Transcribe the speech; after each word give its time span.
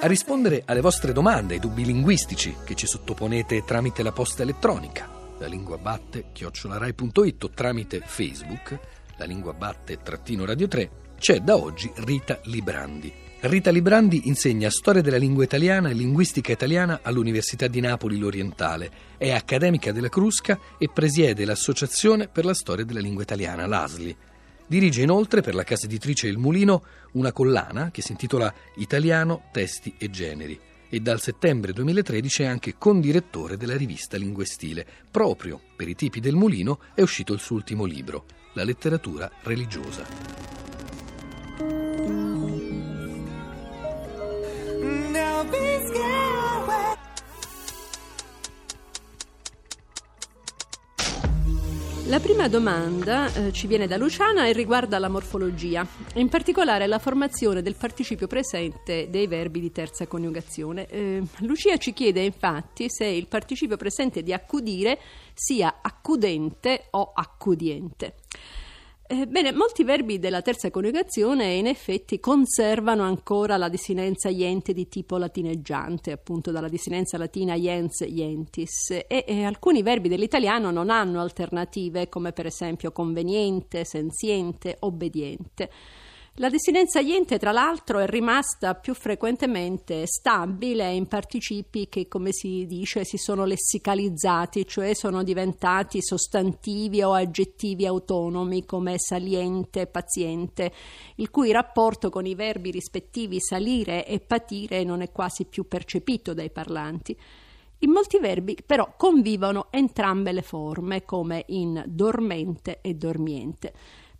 a 0.00 0.06
rispondere 0.06 0.62
alle 0.64 0.80
vostre 0.80 1.12
domande, 1.12 1.54
ai 1.54 1.60
dubbi 1.60 1.84
linguistici 1.84 2.54
che 2.64 2.74
ci 2.74 2.86
sottoponete 2.86 3.64
tramite 3.64 4.02
la 4.02 4.12
posta 4.12 4.42
elettronica, 4.42 5.08
la 5.38 5.46
lingua 5.46 5.76
batte 5.78 6.26
chiocciolarai.it 6.32 7.44
o 7.44 7.50
tramite 7.50 8.02
Facebook, 8.04 8.78
la 9.16 9.24
lingua 9.24 9.52
batte 9.52 9.98
radio 10.44 10.68
3, 10.68 10.90
c'è 11.18 11.40
da 11.40 11.56
oggi 11.56 11.90
Rita 11.96 12.38
Librandi. 12.44 13.12
Rita 13.40 13.70
Librandi 13.70 14.28
insegna 14.28 14.70
storia 14.70 15.02
della 15.02 15.16
lingua 15.16 15.44
italiana 15.44 15.90
e 15.90 15.94
linguistica 15.94 16.52
italiana 16.52 17.00
all'Università 17.02 17.66
di 17.66 17.80
Napoli 17.80 18.18
l'Orientale, 18.18 18.90
è 19.16 19.30
accademica 19.30 19.92
della 19.92 20.08
Crusca 20.08 20.58
e 20.78 20.88
presiede 20.92 21.44
l'Associazione 21.44 22.28
per 22.28 22.44
la 22.44 22.54
storia 22.54 22.84
della 22.84 23.00
lingua 23.00 23.22
italiana, 23.22 23.66
l'ASLI. 23.66 24.16
Dirige 24.66 25.02
inoltre 25.02 25.42
per 25.42 25.54
la 25.54 25.62
casa 25.62 25.86
editrice 25.86 26.26
Il 26.26 26.38
Mulino 26.38 26.82
una 27.12 27.32
collana 27.32 27.90
che 27.90 28.02
si 28.02 28.12
intitola 28.12 28.52
Italiano, 28.76 29.44
Testi 29.52 29.94
e 29.96 30.10
Generi 30.10 30.58
e 30.88 31.00
dal 31.00 31.20
settembre 31.20 31.72
2013 31.72 32.42
è 32.42 32.46
anche 32.46 32.74
condirettore 32.78 33.56
della 33.56 33.76
rivista 33.76 34.16
Linguestile. 34.16 34.86
Proprio 35.10 35.60
per 35.74 35.88
i 35.88 35.94
tipi 35.94 36.20
del 36.20 36.34
Mulino 36.34 36.80
è 36.94 37.02
uscito 37.02 37.32
il 37.32 37.40
suo 37.40 37.56
ultimo 37.56 37.84
libro, 37.84 38.24
La 38.54 38.64
letteratura 38.64 39.30
religiosa. 39.42 40.35
La 52.08 52.20
prima 52.20 52.46
domanda 52.46 53.32
eh, 53.34 53.52
ci 53.52 53.66
viene 53.66 53.88
da 53.88 53.96
Luciana 53.96 54.46
e 54.46 54.52
riguarda 54.52 55.00
la 55.00 55.08
morfologia, 55.08 55.84
in 56.14 56.28
particolare 56.28 56.86
la 56.86 57.00
formazione 57.00 57.62
del 57.62 57.74
participio 57.74 58.28
presente 58.28 59.08
dei 59.10 59.26
verbi 59.26 59.58
di 59.58 59.72
terza 59.72 60.06
coniugazione. 60.06 60.86
Eh, 60.86 61.20
Lucia 61.40 61.76
ci 61.78 61.92
chiede 61.92 62.22
infatti 62.22 62.88
se 62.88 63.06
il 63.06 63.26
participio 63.26 63.76
presente 63.76 64.22
di 64.22 64.32
accudire 64.32 65.00
sia 65.34 65.78
accudente 65.82 66.86
o 66.90 67.10
accudiente. 67.12 68.14
Eh, 69.08 69.24
bene, 69.28 69.52
molti 69.52 69.84
verbi 69.84 70.18
della 70.18 70.42
terza 70.42 70.68
coniugazione 70.68 71.52
in 71.54 71.68
effetti 71.68 72.18
conservano 72.18 73.04
ancora 73.04 73.56
la 73.56 73.68
desinenza 73.68 74.28
iente 74.28 74.72
di 74.72 74.88
tipo 74.88 75.16
latineggiante, 75.16 76.10
appunto 76.10 76.50
dalla 76.50 76.68
desinenza 76.68 77.16
latina 77.16 77.54
iens, 77.54 78.00
ientis, 78.00 78.90
e, 78.90 79.06
e 79.06 79.44
alcuni 79.44 79.82
verbi 79.82 80.08
dell'italiano 80.08 80.72
non 80.72 80.90
hanno 80.90 81.20
alternative, 81.20 82.08
come 82.08 82.32
per 82.32 82.46
esempio 82.46 82.90
conveniente, 82.90 83.84
senziente, 83.84 84.76
obbediente. 84.80 85.70
La 86.38 86.50
desinenza 86.50 87.00
iente, 87.00 87.38
tra 87.38 87.50
l'altro, 87.50 87.98
è 87.98 88.06
rimasta 88.06 88.74
più 88.74 88.92
frequentemente 88.92 90.06
stabile 90.06 90.92
in 90.92 91.06
participi 91.06 91.88
che, 91.88 92.08
come 92.08 92.30
si 92.30 92.66
dice, 92.66 93.06
si 93.06 93.16
sono 93.16 93.46
lessicalizzati, 93.46 94.66
cioè 94.66 94.92
sono 94.92 95.22
diventati 95.22 96.02
sostantivi 96.02 97.02
o 97.02 97.14
aggettivi 97.14 97.86
autonomi 97.86 98.66
come 98.66 98.98
saliente, 98.98 99.86
paziente, 99.86 100.70
il 101.14 101.30
cui 101.30 101.52
rapporto 101.52 102.10
con 102.10 102.26
i 102.26 102.34
verbi 102.34 102.70
rispettivi 102.70 103.40
salire 103.40 104.06
e 104.06 104.20
patire 104.20 104.84
non 104.84 105.00
è 105.00 105.10
quasi 105.12 105.46
più 105.46 105.66
percepito 105.66 106.34
dai 106.34 106.50
parlanti. 106.50 107.18
In 107.78 107.90
molti 107.90 108.18
verbi 108.18 108.58
però 108.64 108.92
convivono 108.98 109.68
entrambe 109.70 110.32
le 110.32 110.42
forme, 110.42 111.02
come 111.02 111.44
in 111.48 111.82
dormente 111.86 112.80
e 112.82 112.92
dormiente. 112.92 113.72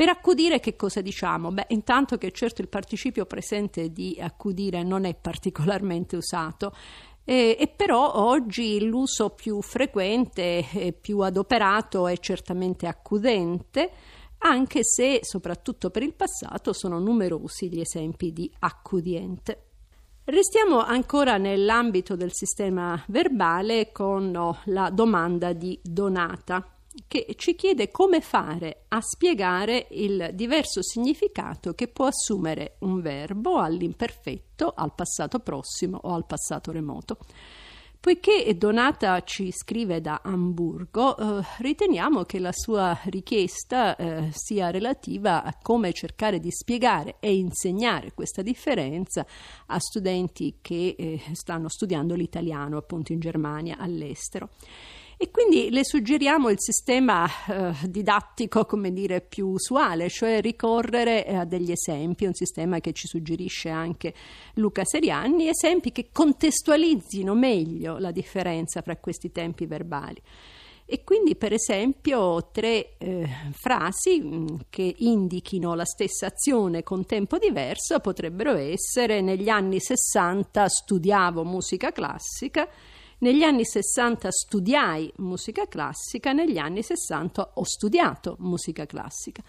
Per 0.00 0.08
accudire 0.08 0.60
che 0.60 0.76
cosa 0.76 1.02
diciamo? 1.02 1.52
Beh, 1.52 1.66
intanto 1.68 2.16
che 2.16 2.32
certo 2.32 2.62
il 2.62 2.68
participio 2.68 3.26
presente 3.26 3.92
di 3.92 4.16
accudire 4.18 4.82
non 4.82 5.04
è 5.04 5.14
particolarmente 5.14 6.16
usato. 6.16 6.72
E, 7.22 7.54
e, 7.60 7.68
però 7.68 8.14
oggi 8.14 8.82
l'uso 8.82 9.28
più 9.28 9.60
frequente 9.60 10.66
e 10.72 10.94
più 10.98 11.18
adoperato 11.18 12.08
è 12.08 12.16
certamente 12.16 12.86
accudente, 12.86 13.90
anche 14.38 14.84
se 14.84 15.18
soprattutto 15.20 15.90
per 15.90 16.02
il 16.02 16.14
passato 16.14 16.72
sono 16.72 16.98
numerosi 16.98 17.68
gli 17.68 17.80
esempi 17.80 18.32
di 18.32 18.50
accudiente. 18.60 19.64
Restiamo 20.24 20.82
ancora 20.82 21.36
nell'ambito 21.36 22.16
del 22.16 22.32
sistema 22.32 23.04
verbale 23.08 23.92
con 23.92 24.56
la 24.64 24.88
domanda 24.88 25.52
di 25.52 25.78
Donata 25.82 26.79
che 27.06 27.34
ci 27.36 27.54
chiede 27.54 27.90
come 27.90 28.20
fare 28.20 28.84
a 28.88 29.00
spiegare 29.00 29.86
il 29.90 30.30
diverso 30.34 30.82
significato 30.82 31.72
che 31.74 31.88
può 31.88 32.06
assumere 32.06 32.76
un 32.80 33.00
verbo 33.00 33.58
all'imperfetto, 33.58 34.72
al 34.74 34.94
passato 34.94 35.38
prossimo 35.38 35.98
o 36.02 36.14
al 36.14 36.26
passato 36.26 36.72
remoto. 36.72 37.18
Poiché 38.00 38.56
Donata 38.56 39.22
ci 39.24 39.52
scrive 39.52 40.00
da 40.00 40.22
Amburgo, 40.24 41.18
eh, 41.18 41.44
riteniamo 41.58 42.24
che 42.24 42.38
la 42.38 42.50
sua 42.50 42.98
richiesta 43.04 43.94
eh, 43.94 44.30
sia 44.32 44.70
relativa 44.70 45.42
a 45.42 45.54
come 45.60 45.92
cercare 45.92 46.40
di 46.40 46.50
spiegare 46.50 47.16
e 47.20 47.36
insegnare 47.36 48.14
questa 48.14 48.40
differenza 48.40 49.26
a 49.66 49.78
studenti 49.78 50.60
che 50.62 50.96
eh, 50.98 51.20
stanno 51.34 51.68
studiando 51.68 52.14
l'italiano 52.14 52.78
appunto 52.78 53.12
in 53.12 53.20
Germania 53.20 53.76
all'estero. 53.78 54.48
E 55.22 55.30
quindi 55.30 55.68
le 55.68 55.84
suggeriamo 55.84 56.48
il 56.48 56.56
sistema 56.58 57.28
eh, 57.28 57.74
didattico, 57.90 58.64
come 58.64 58.90
dire, 58.90 59.20
più 59.20 59.48
usuale, 59.48 60.08
cioè 60.08 60.40
ricorrere 60.40 61.26
a 61.26 61.44
degli 61.44 61.70
esempi, 61.70 62.24
un 62.24 62.32
sistema 62.32 62.80
che 62.80 62.94
ci 62.94 63.06
suggerisce 63.06 63.68
anche 63.68 64.14
Luca 64.54 64.82
Serianni, 64.82 65.46
esempi 65.46 65.92
che 65.92 66.08
contestualizzino 66.10 67.34
meglio 67.34 67.98
la 67.98 68.12
differenza 68.12 68.80
fra 68.80 68.96
questi 68.96 69.30
tempi 69.30 69.66
verbali. 69.66 70.16
E 70.86 71.04
quindi 71.04 71.36
per 71.36 71.52
esempio 71.52 72.48
tre 72.50 72.96
eh, 72.96 73.28
frasi 73.52 74.22
mm, 74.22 74.46
che 74.70 74.94
indichino 75.00 75.74
la 75.74 75.84
stessa 75.84 76.28
azione 76.28 76.82
con 76.82 77.04
tempo 77.04 77.36
diverso 77.36 78.00
potrebbero 78.00 78.54
essere 78.54 79.20
negli 79.20 79.50
anni 79.50 79.80
60 79.80 80.66
studiavo 80.66 81.44
musica 81.44 81.92
classica 81.92 82.66
negli 83.20 83.42
anni 83.42 83.64
60 83.64 84.30
studiai 84.30 85.12
musica 85.16 85.66
classica, 85.66 86.32
negli 86.32 86.58
anni 86.58 86.82
60 86.82 87.52
ho 87.54 87.64
studiato 87.64 88.36
musica 88.40 88.86
classica. 88.86 89.42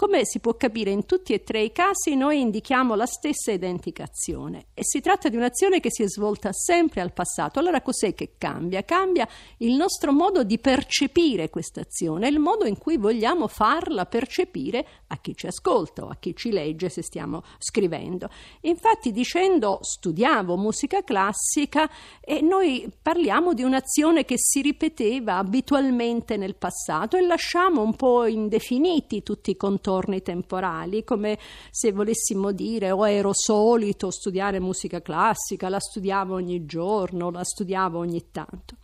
Come 0.00 0.24
si 0.24 0.40
può 0.40 0.54
capire, 0.54 0.90
in 0.90 1.04
tutti 1.04 1.34
e 1.34 1.42
tre 1.42 1.60
i 1.60 1.72
casi 1.72 2.14
noi 2.14 2.40
indichiamo 2.40 2.94
la 2.94 3.04
stessa 3.04 3.52
identica 3.52 4.04
azione 4.04 4.68
e 4.72 4.80
si 4.82 5.02
tratta 5.02 5.28
di 5.28 5.36
un'azione 5.36 5.78
che 5.78 5.90
si 5.90 6.02
è 6.02 6.08
svolta 6.08 6.54
sempre 6.54 7.02
al 7.02 7.12
passato. 7.12 7.58
Allora 7.58 7.82
cos'è 7.82 8.14
che 8.14 8.36
cambia? 8.38 8.82
Cambia 8.82 9.28
il 9.58 9.74
nostro 9.74 10.10
modo 10.10 10.42
di 10.42 10.58
percepire 10.58 11.50
questa 11.50 11.82
azione, 11.82 12.28
il 12.28 12.38
modo 12.38 12.64
in 12.64 12.78
cui 12.78 12.96
vogliamo 12.96 13.46
farla 13.46 14.06
percepire 14.06 14.86
a 15.08 15.18
chi 15.18 15.36
ci 15.36 15.48
ascolta 15.48 16.06
o 16.06 16.08
a 16.08 16.16
chi 16.18 16.34
ci 16.34 16.50
legge 16.50 16.88
se 16.88 17.02
stiamo 17.02 17.42
scrivendo. 17.58 18.30
Infatti 18.62 19.12
dicendo 19.12 19.80
studiavo 19.82 20.56
musica 20.56 21.04
classica 21.04 21.90
e 22.22 22.40
noi 22.40 22.90
parliamo 23.02 23.52
di 23.52 23.64
un'azione 23.64 24.24
che 24.24 24.36
si 24.38 24.62
ripeteva 24.62 25.36
abitualmente 25.36 26.38
nel 26.38 26.54
passato 26.54 27.18
e 27.18 27.20
lasciamo 27.20 27.82
un 27.82 27.94
po' 27.94 28.24
indefiniti 28.24 29.22
tutti 29.22 29.50
i 29.50 29.56
contorni 29.58 29.88
contorni 29.90 30.22
temporali, 30.22 31.02
come 31.02 31.38
se 31.70 31.90
volessimo 31.90 32.52
dire 32.52 32.92
o 32.92 32.98
oh, 32.98 33.08
ero 33.08 33.30
solito 33.32 34.10
studiare 34.10 34.60
musica 34.60 35.02
classica, 35.02 35.68
la 35.68 35.80
studiavo 35.80 36.34
ogni 36.34 36.64
giorno, 36.64 37.30
la 37.30 37.42
studiavo 37.42 37.98
ogni 37.98 38.30
tanto. 38.30 38.76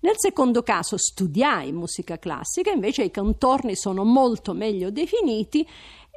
Nel 0.00 0.14
secondo 0.16 0.62
caso 0.62 0.96
studiai 0.96 1.72
musica 1.72 2.18
classica, 2.18 2.70
invece 2.70 3.04
i 3.04 3.10
contorni 3.10 3.74
sono 3.74 4.04
molto 4.04 4.52
meglio 4.52 4.90
definiti 4.90 5.66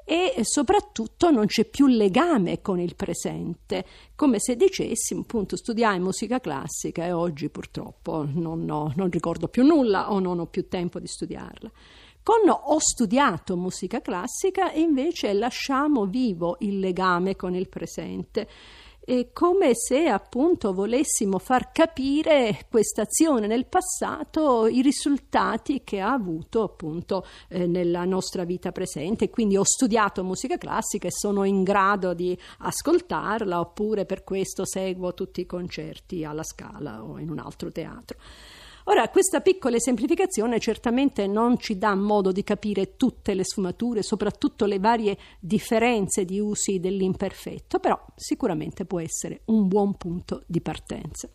e 0.04 0.34
soprattutto 0.42 1.30
non 1.30 1.46
c'è 1.46 1.66
più 1.66 1.88
legame 1.88 2.62
con 2.62 2.80
il 2.80 2.96
presente, 2.96 3.86
come 4.16 4.40
se 4.40 4.56
dicessimo 4.56 5.22
appunto 5.22 5.56
studiai 5.56 6.00
musica 6.00 6.40
classica 6.40 7.06
e 7.06 7.12
oggi 7.12 7.50
purtroppo 7.50 8.26
non, 8.28 8.68
ho, 8.70 8.92
non 8.96 9.10
ricordo 9.10 9.48
più 9.48 9.64
nulla 9.64 10.12
o 10.12 10.20
non 10.20 10.40
ho 10.40 10.48
più 10.48 10.68
tempo 10.68 11.00
di 11.00 11.08
studiarla. 11.08 11.72
Con 12.24 12.48
ho 12.48 12.78
studiato 12.78 13.58
musica 13.58 14.00
classica 14.00 14.72
invece 14.74 15.34
lasciamo 15.34 16.06
vivo 16.06 16.58
il 16.60 16.78
legame 16.78 17.36
con 17.36 17.56
il 17.56 17.68
presente. 17.68 18.48
È 19.04 19.30
come 19.34 19.72
se 19.74 20.06
appunto 20.06 20.72
volessimo 20.72 21.40
far 21.40 21.72
capire 21.72 22.68
questa 22.70 23.02
azione 23.02 23.48
nel 23.48 23.66
passato, 23.66 24.68
i 24.68 24.84
risultati 24.84 25.84
che 25.84 26.00
ha 26.00 26.12
avuto 26.12 26.62
appunto 26.62 27.26
eh, 27.48 27.66
nella 27.66 28.06
nostra 28.06 28.44
vita 28.44 28.72
presente. 28.72 29.32
Quindi 29.32 29.58
ho 29.58 29.66
studiato 29.66 30.24
musica 30.24 30.60
classica 30.60 31.08
e 31.08 31.12
sono 31.12 31.44
in 31.44 31.64
grado 31.64 32.14
di 32.14 32.38
ascoltarla, 32.60 33.60
oppure 33.60 34.06
per 34.06 34.24
questo 34.24 34.64
seguo 34.64 35.16
tutti 35.16 35.42
i 35.42 35.48
concerti 35.48 36.24
alla 36.24 36.44
Scala 36.44 37.04
o 37.04 37.18
in 37.18 37.32
un 37.32 37.40
altro 37.40 37.72
teatro. 37.72 38.20
Ora, 38.86 39.10
questa 39.10 39.42
piccola 39.42 39.78
semplificazione 39.80 40.60
certamente 40.60 41.28
non 41.28 41.58
ci 41.58 41.78
dà 41.78 41.96
modo 41.96 42.32
di 42.32 42.44
capire 42.44 42.96
tutte 42.96 43.34
le 43.34 43.44
sfumature, 43.44 44.02
soprattutto 44.02 44.66
le 44.66 44.80
varie 44.80 45.18
differenze 45.40 46.26
di 46.26 46.40
usi 46.40 46.80
dell'imperfetto, 46.80 47.80
però 47.80 48.00
sicuramente 48.16 48.86
può 48.86 49.00
essere 49.00 49.42
un 49.46 49.68
buon 49.68 49.96
punto 49.96 50.44
di 50.48 50.62
partenza. 50.62 51.30